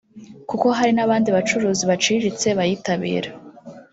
[0.49, 3.29] kuko hari n’abandi bacuruzi baciriritse bayitabira